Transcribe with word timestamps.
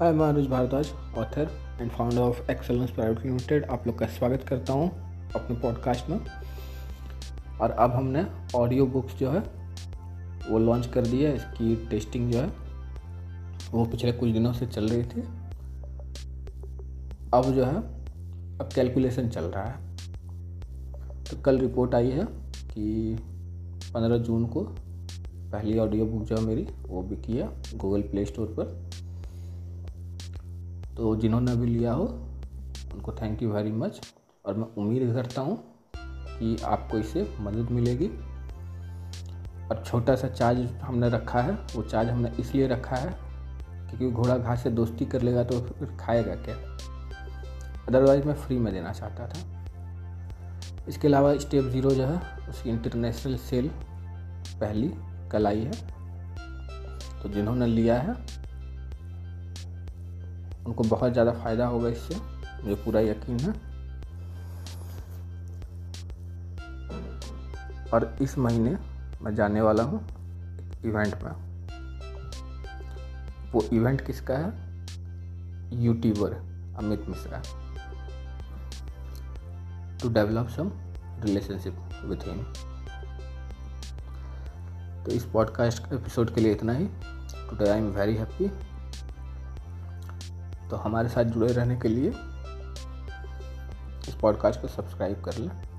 हाय 0.00 0.12
मैं 0.12 0.28
Anuj 0.28 0.46
Bhardwaj 0.46 0.92
author 1.18 1.50
and 1.80 1.90
founder 1.90 2.18
of 2.18 2.50
Excellence 2.50 2.90
private 2.90 3.26
limited 3.26 3.64
आप 3.64 3.86
लोग 3.86 3.98
का 3.98 4.06
स्वागत 4.06 4.42
करता 4.48 4.72
हूँ 4.72 4.90
अपने 5.32 5.56
पॉडकास्ट 5.56 6.10
में। 6.10 6.20
और 7.60 7.70
अब 7.70 7.90
हमने 7.90 8.26
ऑडियो 8.54 8.86
बुक्स 8.86 9.14
जो 9.14 9.30
है, 9.30 9.38
वो 10.50 10.58
लॉन्च 10.58 10.86
कर 10.86 11.06
दी 11.06 11.22
है। 11.22 11.36
इसकी 11.36 11.86
टेस्टिंग 11.86 12.32
जो 12.32 12.38
है, 12.38 12.46
वो 13.72 13.84
पिछले 13.84 14.12
कुछ 14.12 14.30
दिनों 14.30 14.52
से 14.52 14.66
चल 14.66 14.88
रही 14.88 15.02
थी। 15.02 15.20
अब 17.34 17.42
जो 17.44 17.64
है, 17.64 17.76
अब 18.58 18.68
कैलकुलेशन 18.74 19.28
चल 19.28 19.44
रहा 19.44 19.64
है। 19.64 19.96
तो 21.24 21.42
कल 21.42 21.58
रिपोर्ट 21.58 21.94
आई 21.94 22.10
है 22.10 22.24
कि 22.70 23.16
15 23.94 24.18
जून 24.18 24.46
को 24.46 24.60
पहली 25.52 25.78
ऑडियो 25.78 26.06
बुक 26.06 26.22
जो 26.22 26.36
है 26.36 26.42
मेरी, 26.42 26.66
वो 26.86 27.02
भी 27.02 27.16
किया 27.16 27.50
गूगल 27.74 28.02
प्ले 28.02 28.24
स्टोर 28.24 28.46
पर। 28.46 28.90
तो 30.96 31.16
जिन्होंने 31.16 31.56
भी 31.56 31.66
लिया 31.66 31.92
हो, 31.92 32.04
उनको 32.94 33.12
थैंक 33.12 33.42
यू 33.42 33.52
वेरी 33.52 33.72
मच 33.72 34.00
और 34.46 34.54
मैं 34.54 34.66
उम्मीद 34.78 35.14
करता 35.14 35.40
हूँ 35.40 35.56
कि 35.96 36.56
आपको 36.64 36.98
इससे 36.98 37.36
मदद 37.40 37.70
मिलेगी। 37.70 38.08
और 39.68 39.82
छोटा 39.86 40.14
सा 40.16 40.28
चार्ज 40.28 40.60
हमने 40.82 41.08
रखा 41.08 41.40
है, 41.40 41.52
वो 41.52 41.82
चार्ज 41.82 42.08
हमने 42.08 42.32
इसलिए 42.40 42.66
रखा 42.68 42.96
है 42.96 43.10
क्योंकि 43.90 44.10
घोड़ा 44.10 44.36
घास 44.38 44.62
से 44.62 44.70
दोस्ती 44.70 45.06
कर 45.06 45.22
लेगा 45.22 45.44
तो 45.44 45.60
फिर 45.60 45.96
खाएगा 46.00 46.34
क्या? 46.34 46.54
अदरवाइज़ 47.88 48.24
मैं 48.24 48.34
फ्री 48.34 48.58
में 48.58 48.72
देना 48.72 48.92
चाहता 48.92 49.26
था। 49.26 49.64
इसके 50.88 51.08
अलावा 51.08 51.36
स्टेप 51.36 51.64
ज़ीरो 51.64 51.90
जो 51.90 52.04
है, 52.04 52.20
उसकी 52.48 52.70
इंटरनेशनल 52.70 53.36
सेल 53.36 53.68
पहली 54.60 54.90
कल 55.32 55.46
आई 55.46 55.60
है। 55.60 55.72
तो 57.22 57.28
जिन्होंने 57.28 57.66
लिया 57.66 57.98
है 58.00 58.14
उनको 60.66 60.84
बहुत 60.84 61.12
ज़्यादा 61.12 61.32
फ़ायदा 61.32 61.66
होगा 61.66 61.88
इससे। 61.88 62.14
मुझे 62.62 62.74
पूरा 62.84 63.00
यकीन 63.00 63.38
है। 63.40 63.52
और 67.90 68.16
इस 68.22 68.36
महीने 68.38 68.76
मैं 69.22 69.34
जाने 69.34 69.60
वाला 69.60 69.82
हूँ 69.82 70.00
इवेंट 70.84 71.22
में। 71.22 71.32
वो 73.52 73.62
इवेंट 73.72 74.00
किसका 74.06 74.36
है? 74.36 74.52
YouTuber 75.82 76.32
Amit 76.78 77.08
Mishra. 77.08 77.42
To 80.02 80.08
develop 80.08 80.48
some 80.48 80.70
relationship 81.24 81.74
with 82.04 82.26
him 82.26 82.42
तो 85.04 85.10
इस 85.10 85.24
पॉडकास्ट 85.24 85.92
एपिसोड 85.92 86.34
के 86.34 86.40
लिए 86.40 86.52
इतना 86.52 86.72
ही। 86.72 86.86
Today 87.50 87.68
I 87.70 87.78
am 87.78 87.90
very 87.90 88.16
happy 88.16 88.50
तो 90.70 90.76
हमारे 90.76 91.08
साथ 91.08 91.24
जुड़े 91.24 91.52
रहने 91.52 91.76
के 91.76 91.88
लिए 91.88 92.10
इस 94.08 94.14
पॉडकास्ट 94.20 94.60
को 94.60 94.68
सब्सक्राइब 94.68 95.22
कर 95.24 95.34
लें। 95.34 95.69